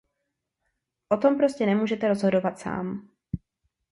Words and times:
O 1.09 1.17
tom 1.17 1.37
prostě 1.37 1.65
nemůžete 1.65 2.07
rozhodovat 2.07 2.59
sám. 2.59 3.09